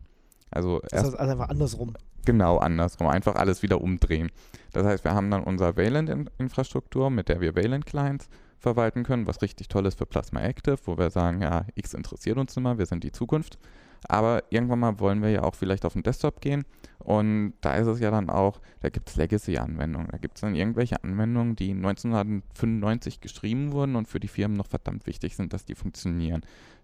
Also 0.50 0.80
das 0.80 0.94
heißt 1.04 1.18
also 1.18 1.18
einfach 1.18 1.50
andersrum. 1.50 1.92
Genau, 2.24 2.58
andersrum. 2.60 3.08
Einfach 3.08 3.36
alles 3.36 3.62
wieder 3.62 3.82
umdrehen. 3.82 4.32
Das 4.72 4.86
heißt, 4.86 5.04
wir 5.04 5.14
haben 5.14 5.30
dann 5.30 5.44
unsere 5.44 5.76
Wayland-Infrastruktur, 5.76 7.10
mit 7.10 7.28
der 7.28 7.42
wir 7.42 7.54
Wayland-Clients 7.54 8.30
verwalten 8.58 9.04
können, 9.04 9.28
was 9.28 9.42
richtig 9.42 9.68
toll 9.68 9.86
ist 9.88 9.98
für 9.98 10.06
Plasma 10.06 10.40
Active, 10.40 10.78
wo 10.86 10.98
wir 10.98 11.10
sagen, 11.10 11.42
ja, 11.42 11.66
X 11.76 11.94
interessiert 11.94 12.38
uns 12.38 12.56
immer, 12.56 12.78
wir 12.78 12.86
sind 12.86 13.04
die 13.04 13.12
Zukunft. 13.12 13.60
Aber 14.08 14.44
irgendwann 14.50 14.80
mal 14.80 15.00
wollen 15.00 15.22
wir 15.22 15.30
ja 15.30 15.44
auch 15.44 15.56
vielleicht 15.56 15.86
auf 15.86 15.94
den 15.94 16.04
Desktop 16.04 16.42
gehen. 16.42 16.66
Und 17.00 17.54
da 17.62 17.76
ist 17.76 17.88
es 17.88 18.00
ja 18.00 18.12
dann 18.12 18.30
auch, 18.30 18.60
da 18.82 18.90
gibt 18.90 19.10
es 19.10 19.16
Legacy-Anwendungen. 19.16 20.10
Da 20.12 20.18
gibt 20.18 20.38
es 20.38 20.42
dann 20.42 20.56
irgendwelche 20.56 21.04
Anwendungen, 21.04 21.56
die 21.56 21.72
1995 21.72 23.22
geschrieben 23.22 23.72
wurden 23.72 23.96
und 23.96 24.08
für 24.08 24.20
die 24.20 24.28
Firmen 24.28 24.58
noch 24.58 24.68
verdammt 24.68 25.06
wichtig 25.08 25.36
sind, 25.36 25.54
dass 25.54 25.66
die 25.66 25.76
funktionieren. 25.76 26.42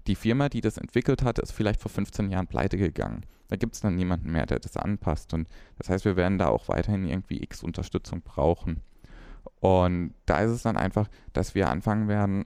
Die 0.07 0.15
Firma, 0.15 0.50
die 0.50 0.62
das 0.62 0.77
entwickelt 0.77 1.24
hat, 1.24 1.39
ist 1.39 1.51
vielleicht 1.51 1.81
vor 1.81 1.91
15 1.91 2.29
Jahren 2.29 2.48
pleite 2.48 2.77
gegangen. 2.77 3.25
Da 3.48 3.55
gibt 3.55 3.75
es 3.75 3.81
dann 3.81 3.95
niemanden 3.95 4.31
mehr, 4.31 4.45
der 4.45 4.60
das 4.60 4.77
anpasst. 4.77 5.34
Und 5.34 5.48
das 5.77 5.89
heißt, 5.89 6.05
wir 6.05 6.15
werden 6.15 6.38
da 6.38 6.48
auch 6.48 6.67
weiterhin 6.67 7.07
irgendwie 7.07 7.43
X-Unterstützung 7.43 8.22
brauchen. 8.22 8.81
Und 9.60 10.13
da 10.25 10.39
ist 10.39 10.51
es 10.51 10.63
dann 10.63 10.77
einfach, 10.77 11.07
dass 11.34 11.55
wir 11.55 11.69
anfangen 11.69 12.07
werden, 12.07 12.45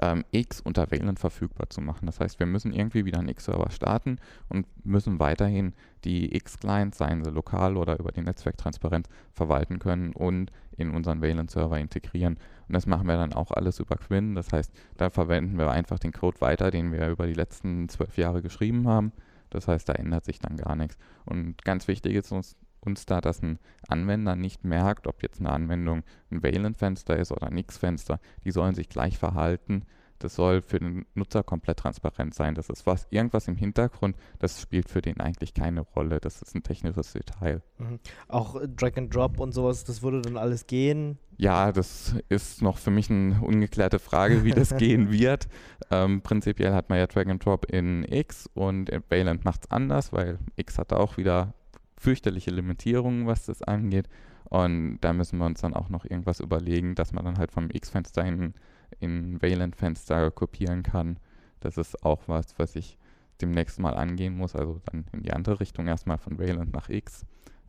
ähm, 0.00 0.24
X 0.30 0.60
unter 0.60 0.90
Valent 0.90 1.18
verfügbar 1.18 1.70
zu 1.70 1.80
machen. 1.80 2.06
Das 2.06 2.20
heißt, 2.20 2.38
wir 2.38 2.46
müssen 2.46 2.72
irgendwie 2.72 3.04
wieder 3.04 3.18
einen 3.18 3.28
X-Server 3.28 3.70
starten 3.70 4.18
und 4.48 4.66
müssen 4.84 5.18
weiterhin 5.20 5.74
die 6.04 6.34
X-Clients, 6.34 6.98
seien 6.98 7.24
sie 7.24 7.30
lokal 7.30 7.76
oder 7.76 7.98
über 7.98 8.12
die 8.12 8.22
Netzwerktransparenz, 8.22 9.08
verwalten 9.32 9.78
können 9.78 10.12
und 10.12 10.52
in 10.76 10.90
unseren 10.90 11.22
Valent-Server 11.22 11.78
integrieren. 11.78 12.38
Und 12.68 12.74
das 12.74 12.86
machen 12.86 13.06
wir 13.08 13.16
dann 13.16 13.32
auch 13.32 13.50
alles 13.50 13.80
über 13.80 13.96
Quinn. 13.96 14.34
Das 14.34 14.52
heißt, 14.52 14.72
da 14.96 15.10
verwenden 15.10 15.58
wir 15.58 15.70
einfach 15.70 15.98
den 15.98 16.12
Code 16.12 16.40
weiter, 16.40 16.70
den 16.70 16.92
wir 16.92 17.08
über 17.08 17.26
die 17.26 17.34
letzten 17.34 17.88
zwölf 17.88 18.16
Jahre 18.16 18.42
geschrieben 18.42 18.86
haben. 18.86 19.12
Das 19.50 19.66
heißt, 19.66 19.88
da 19.88 19.94
ändert 19.94 20.24
sich 20.24 20.38
dann 20.38 20.56
gar 20.56 20.76
nichts. 20.76 20.98
Und 21.24 21.64
ganz 21.64 21.88
wichtig 21.88 22.14
ist 22.14 22.32
uns 22.32 22.56
uns 22.80 23.06
da, 23.06 23.20
dass 23.20 23.42
ein 23.42 23.58
Anwender 23.88 24.36
nicht 24.36 24.64
merkt, 24.64 25.06
ob 25.06 25.22
jetzt 25.22 25.40
eine 25.40 25.50
Anwendung 25.50 26.02
ein 26.30 26.42
Valent-Fenster 26.42 27.16
ist 27.16 27.32
oder 27.32 27.48
ein 27.48 27.58
X-Fenster. 27.58 28.20
Die 28.44 28.50
sollen 28.50 28.74
sich 28.74 28.88
gleich 28.88 29.18
verhalten. 29.18 29.84
Das 30.18 30.34
soll 30.34 30.62
für 30.62 30.80
den 30.80 31.06
Nutzer 31.14 31.44
komplett 31.44 31.78
transparent 31.78 32.34
sein. 32.34 32.54
Das 32.54 32.68
ist 32.70 32.86
was, 32.86 33.06
irgendwas 33.10 33.46
im 33.46 33.56
Hintergrund, 33.56 34.16
das 34.40 34.60
spielt 34.60 34.88
für 34.88 35.00
den 35.00 35.20
eigentlich 35.20 35.54
keine 35.54 35.82
Rolle. 35.82 36.18
Das 36.18 36.42
ist 36.42 36.54
ein 36.54 36.62
technisches 36.62 37.12
Detail. 37.12 37.62
Mhm. 37.78 38.00
Auch 38.26 38.56
äh, 38.56 38.68
Drag 38.68 38.96
and 38.96 39.14
Drop 39.14 39.38
und 39.38 39.52
sowas, 39.52 39.84
das 39.84 40.02
würde 40.02 40.22
dann 40.22 40.36
alles 40.36 40.66
gehen? 40.66 41.18
Ja, 41.36 41.70
das 41.70 42.16
ist 42.28 42.62
noch 42.62 42.78
für 42.78 42.90
mich 42.90 43.10
eine 43.10 43.40
ungeklärte 43.40 44.00
Frage, 44.00 44.42
wie 44.42 44.50
das 44.50 44.76
gehen 44.76 45.12
wird. 45.12 45.46
Ähm, 45.90 46.20
prinzipiell 46.22 46.74
hat 46.74 46.88
man 46.88 46.98
ja 46.98 47.06
Drag 47.06 47.26
and 47.26 47.44
Drop 47.44 47.66
in 47.66 48.04
X 48.04 48.50
und 48.54 48.90
Valent 49.08 49.44
macht 49.44 49.64
es 49.64 49.70
anders, 49.70 50.12
weil 50.12 50.38
X 50.56 50.78
hat 50.78 50.92
auch 50.92 51.16
wieder 51.16 51.54
fürchterliche 51.98 52.50
Limitierungen, 52.50 53.26
was 53.26 53.46
das 53.46 53.62
angeht. 53.62 54.08
Und 54.44 54.98
da 55.00 55.12
müssen 55.12 55.38
wir 55.38 55.46
uns 55.46 55.60
dann 55.60 55.74
auch 55.74 55.90
noch 55.90 56.04
irgendwas 56.04 56.40
überlegen, 56.40 56.94
dass 56.94 57.12
man 57.12 57.24
dann 57.24 57.38
halt 57.38 57.52
vom 57.52 57.68
X-Fenster 57.70 58.24
in, 58.24 58.54
in 58.98 59.42
Valent-Fenster 59.42 60.30
kopieren 60.30 60.82
kann. 60.82 61.18
Das 61.60 61.76
ist 61.76 62.02
auch 62.04 62.22
was, 62.26 62.58
was 62.58 62.76
ich 62.76 62.96
demnächst 63.40 63.78
mal 63.78 63.94
angehen 63.94 64.36
muss. 64.36 64.56
Also 64.56 64.80
dann 64.86 65.04
in 65.12 65.22
die 65.22 65.32
andere 65.32 65.60
Richtung 65.60 65.86
erstmal 65.86 66.18
von 66.18 66.38
Valent 66.38 66.72
nach 66.72 66.88
X. 66.88 67.26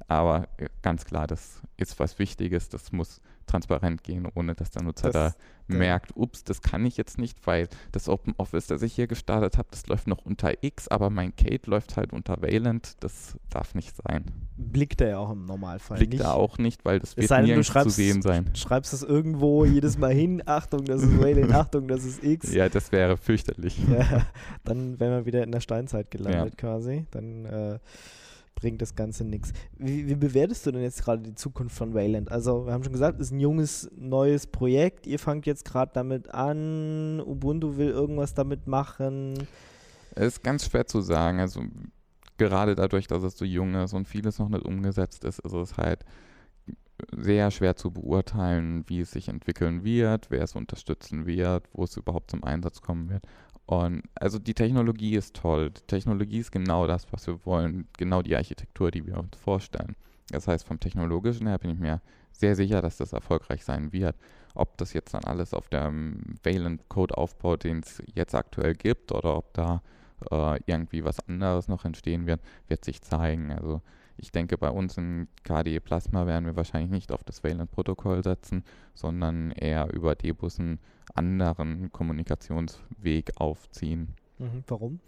Aber 0.07 0.47
äh, 0.57 0.67
ganz 0.81 1.05
klar, 1.05 1.27
das 1.27 1.61
ist 1.77 1.99
was 1.99 2.19
Wichtiges. 2.19 2.69
Das 2.69 2.91
muss 2.91 3.21
transparent 3.49 4.03
gehen, 4.03 4.27
ohne 4.35 4.53
dass 4.55 4.69
der 4.71 4.83
Nutzer 4.83 5.11
das, 5.11 5.35
da 5.35 5.39
merkt, 5.67 6.15
ups, 6.15 6.43
das 6.43 6.61
kann 6.61 6.85
ich 6.85 6.97
jetzt 6.97 7.17
nicht, 7.17 7.45
weil 7.45 7.67
das 7.91 8.09
Open 8.09 8.33
Office, 8.37 8.67
das 8.67 8.81
ich 8.81 8.93
hier 8.93 9.07
gestartet 9.07 9.57
habe, 9.57 9.67
das 9.71 9.87
läuft 9.87 10.07
noch 10.07 10.25
unter 10.25 10.63
X, 10.63 10.87
aber 10.87 11.09
mein 11.09 11.35
Kate 11.35 11.69
läuft 11.69 11.97
halt 11.97 12.13
unter 12.13 12.41
Valent. 12.41 12.95
Das 13.03 13.37
darf 13.49 13.75
nicht 13.75 13.95
sein. 13.95 14.25
Blickt 14.57 15.01
er 15.01 15.09
ja 15.09 15.17
auch 15.19 15.31
im 15.31 15.45
Normalfall 15.45 15.97
Blickt 15.97 16.13
nicht. 16.13 16.23
er 16.23 16.35
auch 16.35 16.57
nicht, 16.57 16.85
weil 16.85 16.99
das 16.99 17.13
Es 17.15 17.29
wird 17.29 17.43
nirgends 17.43 17.67
schreibst, 17.67 17.95
zu 17.95 17.95
sehen 17.95 18.21
sein. 18.21 18.49
schreibst 18.55 18.93
es 18.93 19.03
irgendwo 19.03 19.65
jedes 19.65 19.97
Mal 19.97 20.13
hin, 20.13 20.41
Achtung, 20.45 20.85
das 20.85 21.03
ist 21.03 21.19
Valent, 21.19 21.53
Achtung, 21.53 21.87
das 21.87 22.03
ist 22.03 22.23
X. 22.23 22.53
Ja, 22.53 22.69
das 22.69 22.91
wäre 22.91 23.17
fürchterlich. 23.17 23.79
Ja, 23.89 24.25
dann 24.63 24.99
wären 24.99 25.11
wir 25.11 25.25
wieder 25.25 25.43
in 25.43 25.51
der 25.51 25.61
Steinzeit 25.61 26.11
gelandet 26.11 26.57
quasi. 26.57 27.05
Dann 27.11 27.45
äh, 27.45 27.79
bringt 28.59 28.81
das 28.81 28.95
Ganze 28.95 29.23
nichts. 29.23 29.53
Wie, 29.77 30.07
wie 30.07 30.15
bewertest 30.15 30.65
du 30.65 30.71
denn 30.71 30.81
jetzt 30.81 31.03
gerade 31.03 31.21
die 31.21 31.35
Zukunft 31.35 31.75
von 31.75 31.93
Wayland? 31.93 32.31
Also, 32.31 32.65
wir 32.65 32.73
haben 32.73 32.83
schon 32.83 32.93
gesagt, 32.93 33.19
es 33.19 33.27
ist 33.27 33.31
ein 33.31 33.39
junges, 33.39 33.89
neues 33.95 34.47
Projekt. 34.47 35.07
Ihr 35.07 35.19
fangt 35.19 35.45
jetzt 35.45 35.65
gerade 35.65 35.91
damit 35.93 36.33
an. 36.33 37.21
Ubuntu 37.21 37.77
will 37.77 37.89
irgendwas 37.89 38.33
damit 38.33 38.67
machen. 38.67 39.47
Es 40.15 40.27
ist 40.27 40.43
ganz 40.43 40.65
schwer 40.65 40.85
zu 40.85 41.01
sagen. 41.01 41.39
Also 41.39 41.61
gerade 42.37 42.75
dadurch, 42.75 43.07
dass 43.07 43.23
es 43.23 43.37
so 43.37 43.45
jung 43.45 43.75
ist 43.75 43.93
und 43.93 44.07
vieles 44.07 44.39
noch 44.39 44.49
nicht 44.49 44.65
umgesetzt 44.65 45.23
ist, 45.23 45.39
ist 45.39 45.53
es 45.53 45.77
halt 45.77 46.03
sehr 47.15 47.51
schwer 47.51 47.75
zu 47.75 47.91
beurteilen, 47.91 48.83
wie 48.87 49.01
es 49.01 49.11
sich 49.11 49.29
entwickeln 49.29 49.83
wird, 49.83 50.31
wer 50.31 50.43
es 50.43 50.55
unterstützen 50.55 51.25
wird, 51.25 51.67
wo 51.73 51.83
es 51.83 51.95
überhaupt 51.95 52.31
zum 52.31 52.43
Einsatz 52.43 52.81
kommen 52.81 53.09
wird. 53.09 53.23
Und 53.69 54.01
also 54.15 54.39
die 54.39 54.55
Technologie 54.55 55.15
ist 55.15 55.35
toll. 55.35 55.69
Die 55.69 55.85
Technologie 55.85 56.39
ist 56.39 56.51
genau 56.51 56.87
das, 56.87 57.05
was 57.13 57.27
wir 57.27 57.45
wollen, 57.45 57.87
genau 57.99 58.23
die 58.23 58.35
Architektur, 58.35 58.89
die 58.89 59.05
wir 59.05 59.15
uns 59.15 59.37
vorstellen. 59.37 59.95
Das 60.31 60.47
heißt, 60.47 60.65
vom 60.65 60.79
technologischen 60.79 61.45
her 61.45 61.59
bin 61.59 61.69
ich 61.69 61.77
mir 61.77 62.01
sehr 62.31 62.55
sicher, 62.55 62.81
dass 62.81 62.97
das 62.97 63.13
erfolgreich 63.13 63.63
sein 63.63 63.93
wird. 63.93 64.15
Ob 64.55 64.75
das 64.79 64.93
jetzt 64.93 65.13
dann 65.13 65.23
alles 65.23 65.53
auf 65.53 65.69
dem 65.69 66.19
Valent-Code 66.43 67.15
aufbaut, 67.15 67.63
den 67.63 67.81
es 67.81 68.01
jetzt 68.15 68.33
aktuell 68.33 68.73
gibt, 68.73 69.11
oder 69.11 69.37
ob 69.37 69.53
da 69.53 69.83
äh, 70.31 70.59
irgendwie 70.65 71.03
was 71.03 71.19
anderes 71.27 71.67
noch 71.67 71.85
entstehen 71.85 72.25
wird, 72.25 72.41
wird 72.69 72.83
sich 72.83 73.03
zeigen. 73.03 73.51
Also 73.51 73.83
ich 74.21 74.31
denke, 74.31 74.57
bei 74.57 74.69
uns 74.69 74.97
in 74.97 75.27
KDE 75.43 75.79
Plasma 75.79 76.27
werden 76.27 76.45
wir 76.45 76.55
wahrscheinlich 76.55 76.91
nicht 76.91 77.11
auf 77.11 77.23
das 77.23 77.43
Valent-Protokoll 77.43 78.23
setzen, 78.23 78.63
sondern 78.93 79.51
eher 79.51 79.91
über 79.93 80.15
Debus 80.15 80.59
einen 80.59 80.79
anderen 81.13 81.91
Kommunikationsweg 81.91 83.31
aufziehen. 83.37 84.15
Mhm, 84.37 84.63
warum? 84.67 84.99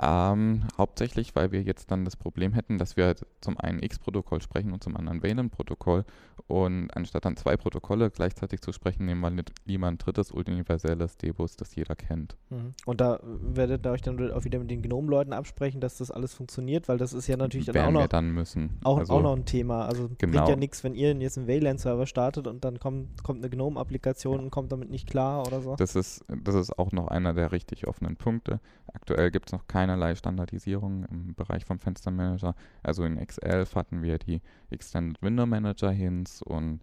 Ähm, 0.00 0.62
hauptsächlich, 0.76 1.34
weil 1.34 1.50
wir 1.50 1.62
jetzt 1.62 1.90
dann 1.90 2.04
das 2.04 2.16
Problem 2.16 2.52
hätten, 2.52 2.78
dass 2.78 2.96
wir 2.96 3.16
zum 3.40 3.58
einen 3.58 3.82
X-Protokoll 3.82 4.40
sprechen 4.40 4.72
und 4.72 4.82
zum 4.82 4.96
anderen 4.96 5.22
Valent-Protokoll. 5.22 6.04
Und 6.46 6.90
anstatt 6.96 7.24
dann 7.24 7.36
zwei 7.36 7.56
Protokolle 7.56 8.10
gleichzeitig 8.10 8.60
zu 8.60 8.72
sprechen, 8.72 9.06
nehmen 9.06 9.20
wir 9.20 9.44
lieber 9.64 9.88
ein 9.88 9.98
drittes 9.98 10.30
universelles 10.30 11.16
Debus, 11.16 11.56
das 11.56 11.74
jeder 11.74 11.96
kennt. 11.96 12.36
Mhm. 12.50 12.74
Und 12.86 13.00
da 13.00 13.18
werdet 13.22 13.86
ihr 13.86 13.90
euch 13.90 14.02
dann 14.02 14.30
auch 14.30 14.44
wieder 14.44 14.60
mit 14.60 14.70
den 14.70 14.82
Gnome-Leuten 14.82 15.32
absprechen, 15.32 15.80
dass 15.80 15.98
das 15.98 16.12
alles 16.12 16.32
funktioniert, 16.32 16.88
weil 16.88 16.96
das 16.96 17.12
ist 17.12 17.26
ja 17.26 17.36
natürlich 17.36 17.66
dann 17.66 17.76
auch 17.86 17.90
noch, 17.90 18.00
wir 18.02 18.08
dann 18.08 18.30
müssen. 18.30 18.78
auch, 18.84 18.98
also, 18.98 19.14
auch 19.14 19.22
noch 19.22 19.36
ein 19.36 19.46
Thema. 19.46 19.86
Also 19.86 20.06
bringt 20.06 20.20
genau. 20.20 20.48
ja 20.48 20.56
nichts, 20.56 20.84
wenn 20.84 20.94
ihr 20.94 21.12
jetzt 21.14 21.38
einen 21.38 21.48
Wayland-Server 21.48 22.06
startet 22.06 22.46
und 22.46 22.64
dann 22.64 22.78
kommt, 22.78 23.22
kommt 23.24 23.40
eine 23.40 23.50
Gnome-Applikation 23.50 24.38
und 24.38 24.50
kommt 24.50 24.70
damit 24.70 24.90
nicht 24.90 25.08
klar 25.08 25.44
oder 25.46 25.60
so. 25.60 25.74
Das 25.74 25.96
ist, 25.96 26.24
das 26.28 26.54
ist 26.54 26.78
auch 26.78 26.92
noch 26.92 27.08
einer 27.08 27.34
der 27.34 27.50
richtig 27.50 27.88
offenen 27.88 28.16
Punkte. 28.16 28.60
Aktuell 28.92 29.30
gibt 29.30 29.48
es 29.48 29.52
noch 29.52 29.66
keinerlei 29.88 30.14
Standardisierung 30.14 31.04
im 31.04 31.34
Bereich 31.34 31.64
vom 31.64 31.78
Fenstermanager. 31.78 32.54
Also 32.82 33.04
in 33.04 33.18
X11 33.18 33.74
hatten 33.74 34.02
wir 34.02 34.18
die 34.18 34.40
Extended 34.70 35.20
Window 35.22 35.46
Manager 35.46 35.90
Hints 35.90 36.42
und 36.42 36.80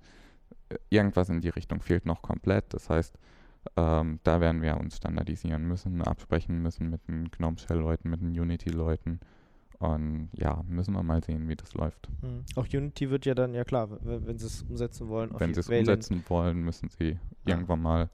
äh, 0.69 0.75
irgendwas 0.89 1.29
in 1.29 1.39
die 1.41 1.49
Richtung 1.49 1.81
fehlt 1.81 2.05
noch 2.07 2.21
komplett. 2.23 2.73
Das 2.73 2.89
heißt, 2.89 3.17
ähm, 3.77 4.19
da 4.23 4.41
werden 4.41 4.61
wir 4.63 4.77
uns 4.77 4.97
standardisieren 4.97 5.67
müssen, 5.67 6.01
absprechen 6.01 6.61
müssen 6.61 6.89
mit 6.89 7.07
den 7.07 7.29
GNOME 7.29 7.57
Shell-Leuten, 7.59 8.09
mit 8.09 8.21
den 8.21 8.29
Unity-Leuten. 8.39 9.19
Und 9.77 10.29
ja, 10.33 10.63
müssen 10.67 10.93
wir 10.93 11.03
mal 11.03 11.23
sehen, 11.23 11.47
wie 11.49 11.55
das 11.55 11.73
läuft. 11.73 12.09
Mhm. 12.23 12.43
Auch 12.55 12.65
Unity 12.73 13.09
wird 13.11 13.25
ja 13.25 13.35
dann, 13.35 13.53
ja 13.53 13.63
klar, 13.65 13.91
w- 13.91 13.97
wenn 14.25 14.37
sie 14.39 14.47
es 14.47 14.63
umsetzen 14.63 15.09
wollen, 15.09 15.31
auf 15.31 15.39
Wenn 15.41 15.53
sie 15.53 15.59
es 15.59 15.69
umsetzen 15.69 16.23
wollen, 16.27 16.61
müssen 16.63 16.89
sie 16.89 17.09
Ja. 17.45 17.53
irgendwann 17.53 17.81
mal 17.81 18.09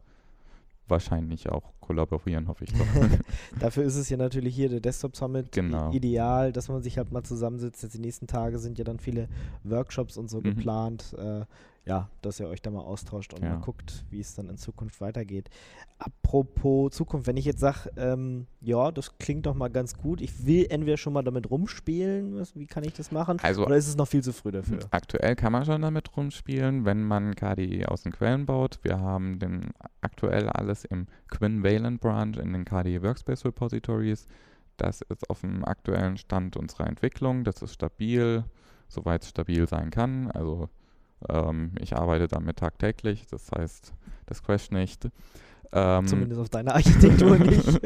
wahrscheinlich 0.92 1.50
auch 1.50 1.72
kollaborieren, 1.80 2.48
hoffe 2.48 2.66
ich 2.66 2.74
doch. 2.74 2.80
Dafür 3.60 3.84
ist 3.84 3.96
es 3.96 4.10
ja 4.10 4.18
natürlich 4.18 4.56
hier 4.56 4.70
der 4.70 4.80
Desktop 4.82 5.16
Summit 5.16 5.52
Genau. 5.52 5.92
ideal, 5.92 6.52
dass 6.52 6.70
man 6.70 6.84
sich 6.84 7.00
halt 7.00 7.12
mal 7.12 7.24
zusammensitzt. 7.24 7.82
Jetzt 7.82 7.96
die 7.96 8.00
nächsten 8.00 8.28
Tage 8.28 8.60
sind 8.60 8.78
ja 8.78 8.84
dann 8.84 9.00
viele 9.00 9.28
Workshops 9.64 10.18
und 10.18 10.30
so 10.30 10.38
Mhm. 10.38 10.44
geplant. 10.44 11.16
Äh, 11.18 11.46
ja, 11.86 12.10
dass 12.22 12.40
ihr 12.40 12.48
euch 12.48 12.62
da 12.62 12.70
mal 12.70 12.82
austauscht 12.82 13.34
und 13.34 13.42
Ja. 13.44 13.56
mal 13.56 13.62
guckt, 13.62 14.06
wie 14.12 14.20
es 14.20 14.36
dann 14.36 14.50
in 14.50 14.58
Zukunft 14.58 15.02
weitergeht. 15.02 15.50
Apropos 15.98 16.92
Zukunft, 16.94 17.28
wenn 17.28 17.38
ich 17.38 17.46
jetzt 17.46 17.60
sage, 17.60 17.92
ähm, 17.98 18.48
ja, 18.60 18.92
das 18.92 19.18
klingt 19.18 19.46
doch 19.46 19.56
mal 19.56 19.70
ganz 19.70 19.96
gut, 19.98 20.22
ich 20.22 20.46
will 20.46 20.68
entweder 20.70 20.98
schon 20.98 21.14
mal 21.14 21.24
damit 21.24 21.50
rumspielen, 21.50 22.36
was, 22.36 22.56
wie 22.56 22.66
kann 22.68 22.84
ich 22.84 22.94
das 22.94 23.12
machen? 23.12 23.40
Also 23.42 23.66
Oder 23.66 23.76
ist 23.78 23.88
es 23.88 23.96
noch 23.96 24.08
viel 24.08 24.24
zu 24.24 24.34
früh 24.34 24.52
dafür? 24.52 24.80
Aktuell 24.92 25.36
kann 25.36 25.52
man 25.52 25.66
schon 25.66 25.82
damit 25.82 26.16
rumspielen, 26.16 26.86
wenn 26.86 27.04
man 27.04 27.36
KDE 27.36 27.88
aus 27.88 28.04
den 28.04 28.12
Quellen 28.12 28.46
baut. 28.46 28.80
Wir 28.84 29.00
haben 29.00 29.40
den 29.40 29.72
aktuell 30.02 30.50
alles 30.50 30.86
im 30.86 31.08
Quinn 31.30 31.64
Valent 31.64 32.00
Branch 32.02 32.38
in 32.38 32.54
den 32.54 32.66
KDE 32.66 33.02
Workspace 33.04 33.46
Repositories. 33.46 34.28
Das 34.78 35.02
ist 35.02 35.30
auf 35.30 35.42
dem 35.42 35.64
aktuellen 35.66 36.18
Stand 36.18 36.58
unserer 36.58 36.88
Entwicklung. 36.88 37.44
Das 37.44 37.62
ist 37.62 37.74
stabil, 37.74 38.44
soweit 38.88 39.24
es 39.24 39.30
stabil 39.30 39.68
sein 39.68 39.92
kann. 39.92 40.32
Also 40.32 40.70
ähm, 41.30 41.74
ich 41.80 41.96
arbeite 41.96 42.28
damit 42.28 42.58
tagtäglich, 42.58 43.28
das 43.28 43.52
heißt, 43.52 43.94
das 44.26 44.44
crasht 44.44 44.72
nicht. 44.72 45.08
Ähm, 45.72 46.08
Zumindest 46.08 46.42
auf 46.42 46.50
deiner 46.50 46.76
Architektur 46.76 47.38
nicht. 47.40 47.80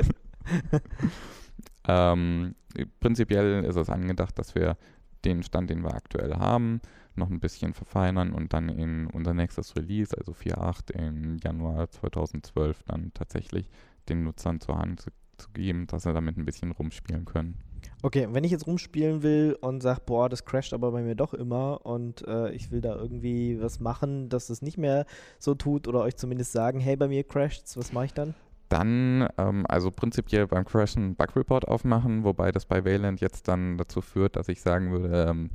ähm, 1.88 2.56
prinzipiell 3.00 3.64
ist 3.64 3.76
es 3.76 3.90
angedacht, 3.90 4.38
dass 4.40 4.56
wir 4.56 4.78
den 5.24 5.44
Stand, 5.44 5.70
den 5.70 5.84
wir 5.84 5.94
aktuell 5.94 6.36
haben, 6.36 6.82
noch 7.16 7.30
ein 7.30 7.40
bisschen 7.40 7.74
verfeinern 7.74 8.32
und 8.32 8.54
dann 8.54 8.70
in 8.70 9.08
unser 9.08 9.34
nächstes 9.34 9.76
Release, 9.76 10.16
also 10.18 10.34
4.8 10.34 10.92
im 10.92 11.38
Januar 11.38 11.90
2012, 11.90 12.84
dann 12.84 13.12
tatsächlich 13.14 13.70
den 14.10 14.24
Nutzern 14.24 14.60
zur 14.60 14.78
Hand 14.78 15.02
zu, 15.02 15.12
zu 15.38 15.50
geben, 15.52 15.88
dass 15.88 16.04
sie 16.04 16.14
damit 16.14 16.38
ein 16.38 16.46
bisschen 16.46 16.72
rumspielen 16.72 17.26
können. 17.26 17.58
Okay, 18.06 18.28
wenn 18.30 18.44
ich 18.44 18.52
jetzt 18.52 18.68
rumspielen 18.68 19.24
will 19.24 19.58
und 19.62 19.82
sage, 19.82 20.00
boah, 20.06 20.30
das 20.30 20.46
crasht 20.46 20.76
aber 20.76 20.92
bei 20.92 21.02
mir 21.02 21.16
doch 21.16 21.34
immer 21.34 21.84
und 21.88 22.24
äh, 22.28 22.52
ich 22.52 22.70
will 22.70 22.80
da 22.80 22.96
irgendwie 22.96 23.60
was 23.60 23.80
machen, 23.80 24.30
dass 24.30 24.52
es 24.52 24.62
nicht 24.62 24.78
mehr 24.78 25.08
so 25.40 25.56
tut 25.56 25.88
oder 25.88 26.02
euch 26.02 26.16
zumindest 26.16 26.52
sagen, 26.52 26.80
hey, 26.80 26.96
bei 26.96 27.08
mir 27.08 27.24
crasht's, 27.24 27.76
was 27.78 27.94
mache 27.94 28.06
ich 28.06 28.14
dann? 28.14 28.36
Dann, 28.70 29.28
ähm, 29.40 29.66
also 29.68 29.90
prinzipiell 29.90 30.46
beim 30.46 30.66
Crashen 30.66 31.02
einen 31.02 31.16
Bug 31.16 31.36
Report 31.36 31.68
aufmachen, 31.68 32.24
wobei 32.24 32.52
das 32.52 32.68
bei 32.68 32.86
Valent 32.86 33.22
jetzt 33.22 33.48
dann 33.48 33.80
dazu 33.80 34.02
führt, 34.02 34.36
dass 34.36 34.50
ich 34.50 34.62
sagen 34.62 34.92
würde, 34.92 35.26
ähm, 35.28 35.50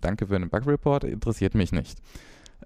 danke 0.00 0.28
für 0.28 0.38
den 0.38 0.48
Bug 0.48 0.68
Report, 0.68 1.02
interessiert 1.02 1.56
mich 1.56 1.72
nicht. 1.72 1.98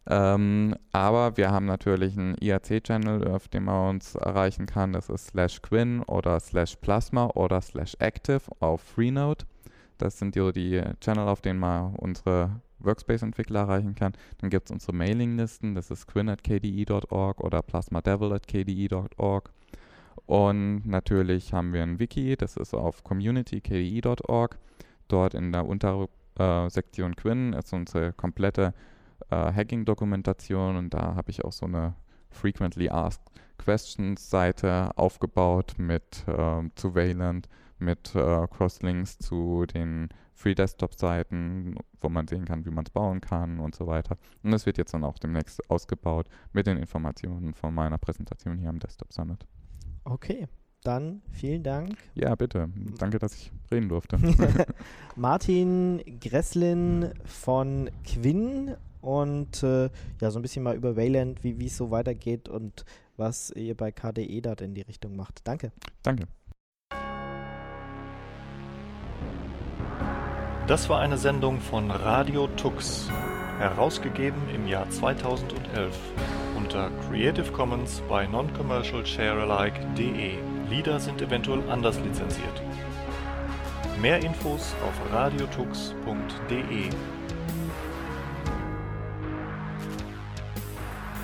Ähm, 0.06 0.74
aber 0.92 1.36
wir 1.36 1.50
haben 1.50 1.66
natürlich 1.66 2.16
einen 2.16 2.34
IRC-Channel, 2.36 3.28
auf 3.28 3.48
dem 3.48 3.64
man 3.64 3.96
uns 3.96 4.14
erreichen 4.14 4.66
kann. 4.66 4.92
Das 4.92 5.08
ist 5.08 5.28
slash 5.28 5.60
Quinn 5.62 6.02
oder 6.02 6.40
slash 6.40 6.76
Plasma 6.76 7.26
oder 7.34 7.60
slash 7.60 7.96
Active 7.98 8.42
auf 8.60 8.80
Freenode. 8.80 9.44
Das 9.98 10.18
sind 10.18 10.34
so 10.34 10.50
die 10.50 10.82
Channel, 11.00 11.28
auf 11.28 11.42
denen 11.42 11.60
man 11.60 11.94
unsere 11.96 12.60
Workspace-Entwickler 12.78 13.60
erreichen 13.60 13.94
kann. 13.94 14.14
Dann 14.38 14.50
gibt 14.50 14.66
es 14.66 14.72
unsere 14.72 14.94
Mailinglisten, 14.94 15.74
das 15.74 15.90
ist 15.90 16.06
quinn.kde.org 16.06 17.40
oder 17.40 17.62
plasmadevil.kde.org. 17.62 19.50
Und 20.26 20.86
natürlich 20.86 21.52
haben 21.52 21.72
wir 21.72 21.82
ein 21.82 21.98
Wiki, 21.98 22.36
das 22.36 22.56
ist 22.56 22.74
auf 22.74 23.04
community.kde.org. 23.04 24.58
Dort 25.08 25.34
in 25.34 25.52
der 25.52 25.66
Untersektion 25.66 27.16
Quinn 27.16 27.52
ist 27.52 27.72
unsere 27.72 28.12
komplette 28.12 28.72
äh, 29.30 29.52
Hacking-Dokumentation 29.52 30.76
und 30.76 30.94
da 30.94 31.14
habe 31.14 31.30
ich 31.30 31.44
auch 31.44 31.52
so 31.52 31.66
eine 31.66 31.94
Frequently 32.30 32.88
Asked 32.88 33.22
Questions 33.58 34.30
Seite 34.30 34.90
aufgebaut 34.96 35.74
mit 35.76 36.24
äh, 36.26 36.62
zu 36.74 36.94
Wayland, 36.94 37.48
mit 37.78 38.14
äh, 38.14 38.46
Crosslinks 38.46 39.18
zu 39.18 39.66
den 39.66 40.08
Free 40.32 40.54
Desktop 40.54 40.94
Seiten, 40.94 41.74
wo 42.00 42.08
man 42.08 42.26
sehen 42.26 42.46
kann, 42.46 42.64
wie 42.64 42.70
man 42.70 42.86
es 42.86 42.90
bauen 42.90 43.20
kann 43.20 43.60
und 43.60 43.74
so 43.74 43.86
weiter. 43.86 44.16
Und 44.42 44.52
das 44.52 44.64
wird 44.64 44.78
jetzt 44.78 44.94
dann 44.94 45.04
auch 45.04 45.18
demnächst 45.18 45.68
ausgebaut 45.70 46.28
mit 46.52 46.66
den 46.66 46.78
Informationen 46.78 47.52
von 47.52 47.74
meiner 47.74 47.98
Präsentation 47.98 48.56
hier 48.56 48.70
am 48.70 48.78
Desktop 48.78 49.12
Summit. 49.12 49.46
Okay, 50.04 50.48
dann 50.82 51.20
vielen 51.30 51.62
Dank. 51.62 51.98
Ja, 52.14 52.34
bitte. 52.34 52.70
Danke, 52.98 53.18
dass 53.18 53.34
ich 53.34 53.52
reden 53.70 53.90
durfte. 53.90 54.18
Martin 55.16 56.02
Gresslin 56.20 57.12
von 57.26 57.90
Quinn 58.04 58.76
und 59.00 59.62
äh, 59.62 59.90
ja, 60.20 60.30
so 60.30 60.38
ein 60.38 60.42
bisschen 60.42 60.62
mal 60.62 60.76
über 60.76 60.96
Wayland, 60.96 61.42
wie 61.42 61.66
es 61.66 61.76
so 61.76 61.90
weitergeht 61.90 62.48
und 62.48 62.84
was 63.16 63.50
ihr 63.50 63.76
bei 63.76 63.92
KDE 63.92 64.40
dort 64.40 64.60
in 64.60 64.74
die 64.74 64.82
Richtung 64.82 65.16
macht. 65.16 65.40
Danke. 65.44 65.72
Danke. 66.02 66.24
Das 70.66 70.88
war 70.88 71.00
eine 71.00 71.18
Sendung 71.18 71.60
von 71.60 71.90
Radio 71.90 72.46
Tux, 72.46 73.10
herausgegeben 73.58 74.48
im 74.54 74.68
Jahr 74.68 74.88
2011 74.88 75.98
unter 76.56 76.90
Creative 77.08 77.50
Commons 77.50 78.00
by 78.08 78.28
Non-Commercial 78.30 79.04
Sharealike.de. 79.04 80.34
Lieder 80.68 81.00
sind 81.00 81.20
eventuell 81.20 81.68
anders 81.68 81.98
lizenziert. 81.98 82.62
Mehr 84.00 84.22
Infos 84.22 84.74
auf 84.86 85.12
radiotux.de. 85.12 86.90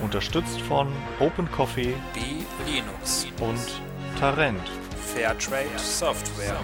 Unterstützt 0.02 0.60
von 0.60 0.88
Open 1.20 1.50
Coffee 1.50 1.94
B 2.14 2.20
Linux 2.70 3.26
und 3.40 3.80
Tarent. 4.18 4.60
Fairtrade 5.14 5.78
Software. 5.78 6.60